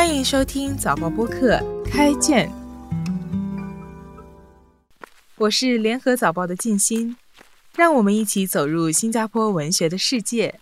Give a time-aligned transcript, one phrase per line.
[0.00, 2.50] 欢迎收听早报播客开卷，
[5.36, 7.14] 我是联合早报的静心，
[7.76, 10.58] 让我们一起走入新加坡文学的世界。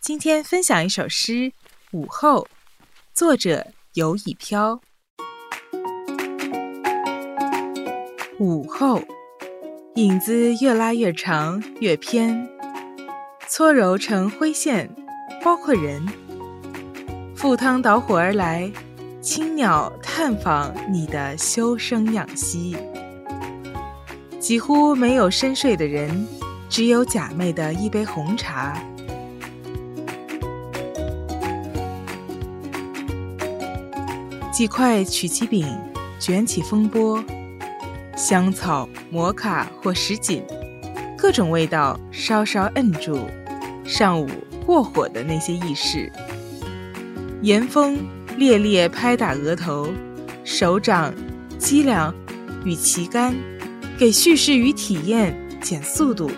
[0.00, 1.32] 今天分享一首诗
[1.90, 2.46] 《午后》，
[3.12, 4.80] 作者游以飘。
[8.38, 9.02] 午后，
[9.96, 12.48] 影子越拉越长，越偏，
[13.48, 14.88] 搓揉成灰线，
[15.42, 16.06] 包括人。
[17.40, 18.70] 赴汤蹈火而来，
[19.22, 22.76] 青鸟探访你的修身养息。
[24.38, 26.28] 几乎没有深睡的人，
[26.68, 28.78] 只有假寐的一杯红茶。
[34.52, 35.66] 几块曲奇饼，
[36.18, 37.24] 卷起风波。
[38.14, 40.44] 香草、摩卡或什锦，
[41.16, 43.18] 各种味道稍稍摁住
[43.86, 44.28] 上午
[44.66, 46.12] 过火的那些意识。
[47.42, 47.98] 严风
[48.36, 49.88] 烈烈拍打额头，
[50.44, 51.14] 手掌、
[51.58, 52.14] 脊梁
[52.64, 53.34] 与旗杆，
[53.98, 56.30] 给叙事与体验减速度。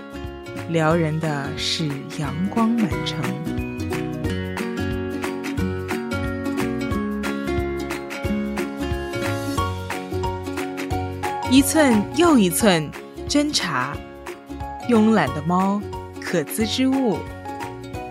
[0.68, 3.18] 撩人的是阳光满城。
[11.50, 12.88] 一寸又一寸
[13.28, 13.94] 侦查，
[14.88, 15.82] 慵懒的猫，
[16.20, 17.18] 可资之物，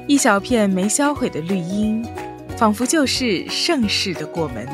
[0.07, 2.05] 一小片没销毁的绿荫，
[2.61, 4.69] 仿佛就是盛世的过门。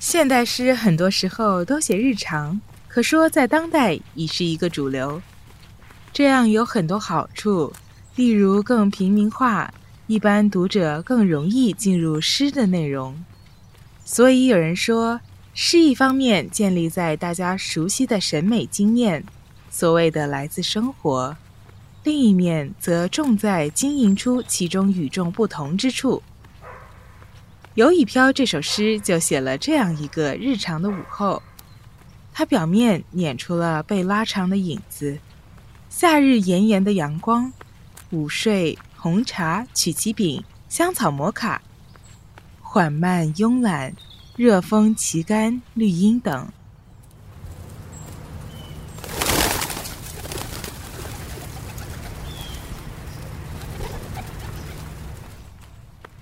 [0.00, 5.22] 现代诗很多时候都写日常，可说在当代已是一个主流。
[6.12, 7.72] 这样有很多好处，
[8.16, 9.72] 例如更平民化，
[10.08, 13.24] 一般读者更容易进入诗的内容。
[14.04, 15.20] 所以有人说，
[15.58, 19.24] 诗一方面建立在大家熟悉的审美经验，
[19.70, 21.34] 所谓的来自生活；
[22.04, 26.22] 另一面则重在经营出其中与众不同之处。
[27.72, 31.42] 游以飘这首诗就写了这样一个日常的午后，
[32.34, 35.18] 它表面捻出了被拉长的影子。
[35.88, 37.50] 夏日炎炎的阳光，
[38.10, 41.62] 午睡、红茶、曲奇饼、香草摩卡，
[42.60, 43.94] 缓慢慵懒，
[44.36, 46.52] 热风旗杆、绿荫等，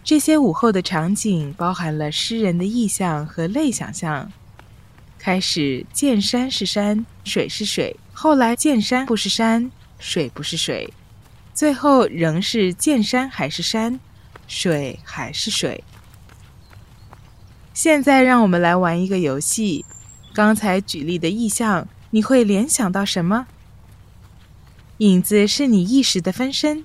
[0.04, 4.30] 这些午后的场景包含了诗人的意象和类想象。
[5.18, 7.96] 开始见山是山，水是水。
[8.12, 10.88] 后来见山不是山，水不是水，
[11.52, 13.98] 最后仍是见山还是山，
[14.46, 15.82] 水还是水。
[17.74, 19.84] 现在让我们来玩一个游戏。
[20.32, 23.48] 刚才举例的意象，你会联想到什么？
[24.98, 26.84] 影子是你意识的分身，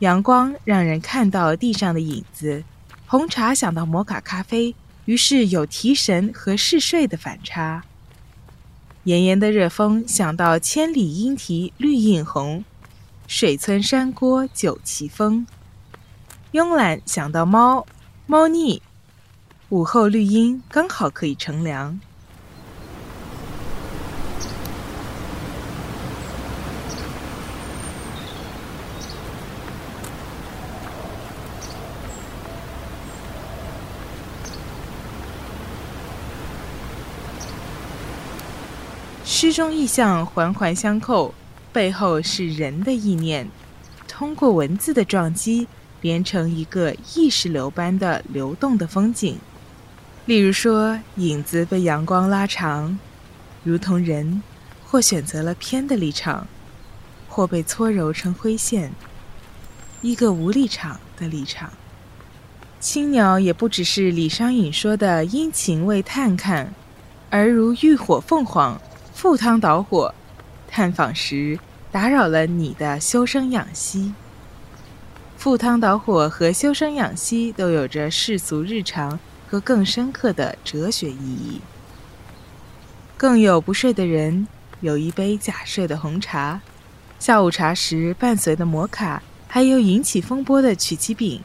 [0.00, 2.64] 阳光让人看到地上的影子，
[3.06, 4.74] 红茶想到摩卡咖啡。
[5.04, 7.84] 于是有提神和嗜睡的反差。
[9.04, 12.64] 炎炎的热风想到千里莺啼绿映红，
[13.28, 15.46] 水村山郭酒旗风。
[16.52, 17.86] 慵懒想到猫，
[18.26, 18.82] 猫腻。
[19.72, 21.98] 午后绿荫刚好可以乘凉。
[39.24, 41.32] 诗中意象环环相扣，
[41.72, 43.48] 背后是人的意念，
[44.06, 45.66] 通过文字的撞击，
[46.02, 49.38] 连成一个意识流般的流动的风景。
[50.24, 52.96] 例如说，影子被阳光拉长，
[53.64, 54.40] 如同人，
[54.84, 56.46] 或选择了偏的立场，
[57.28, 58.92] 或被搓揉成灰线，
[60.00, 61.72] 一个无立场的立场。
[62.78, 66.72] 青鸟也不只是李商隐说的殷勤为探看，
[67.28, 68.80] 而如浴火凤凰。
[69.12, 70.14] 赴汤蹈火，
[70.68, 71.58] 探访时
[71.90, 74.14] 打扰了你的修身养息。
[75.36, 79.18] 赴汤蹈火和修身养息都有着世俗日常
[79.52, 81.60] 和更深刻的哲学意义。
[83.18, 84.48] 更有不睡的人，
[84.80, 86.62] 有一杯假睡的红茶，
[87.18, 91.42] 下午茶时伴随的摩卡，还有引起风波的曲奇饼。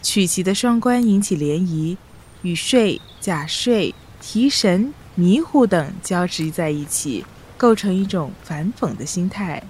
[0.00, 1.96] 曲奇的双关引起涟漪，
[2.42, 4.94] 与睡、假睡、提神。
[5.16, 7.26] 迷糊等交织在一起，
[7.58, 9.62] 构成一种反讽的心态。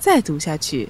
[0.00, 0.88] 再读下去，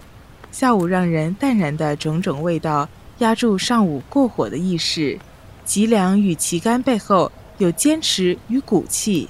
[0.59, 2.89] 下午让人淡然的种种味道，
[3.19, 5.17] 压住上午过火的意识，
[5.65, 9.29] 脊梁与旗杆背后有坚持与骨气，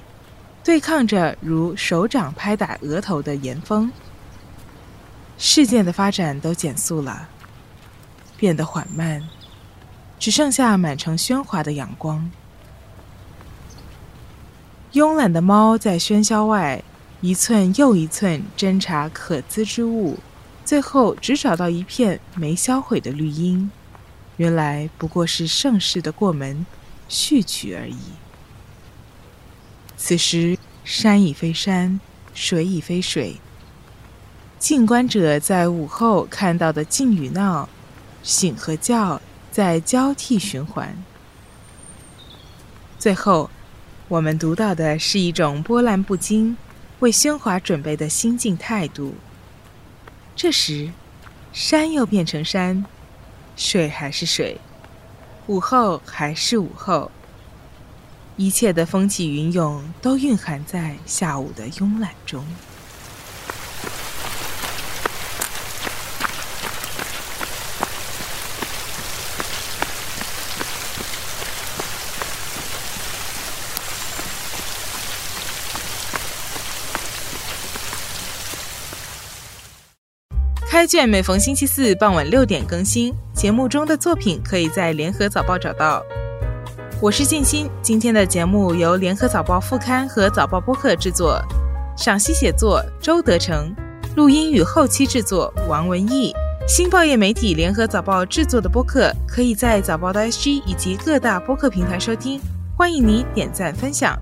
[0.65, 3.93] 对抗着如手掌拍打额头的严风。
[5.37, 7.29] 事件的发展都减速了，
[8.39, 9.23] 变得缓慢，
[10.19, 12.31] 只剩下满城喧哗的阳光。
[14.95, 16.83] 慵懒的猫在喧嚣外
[17.21, 20.19] 一寸又一寸侦查可资之物，
[20.69, 23.71] 最后只找到一片没销毁的绿荫。
[24.37, 26.67] 原来不过是盛世的过门
[27.09, 27.97] 序曲而已。
[29.97, 31.99] 此时山已非山，
[32.35, 33.37] 水已非水。
[34.59, 37.67] 静观者在午后看到的静与闹、
[38.23, 39.19] 醒和觉
[39.51, 40.95] 在交替循环。
[42.99, 43.49] 最后，
[44.09, 46.59] 我们读到的是一种波澜不惊、
[46.99, 49.15] 为喧哗准备的心境态度。
[50.39, 50.93] 这时，
[51.53, 52.85] 山又变成山，
[53.57, 54.57] 水还是水，
[55.49, 57.11] 午后还是午后，
[58.37, 62.47] 一切的风起云涌都蕴含在下午的慵懒中。
[80.71, 86.05] 开卷每逢星期四傍晚六点更新，节目中的作品可以在联合早报找到。
[87.01, 91.41] 我是静心，今天的节目由联合早报副刊和早报播客制作，
[91.97, 93.75] 赏析写作周德成，
[94.15, 96.35] 录音与后期制作王文义。
[96.69, 102.39] 新报业媒体联合早报制作的播客，可以在早报的 SG 以及各大播客平台收听，
[102.77, 104.15] 欢迎你点赞分享。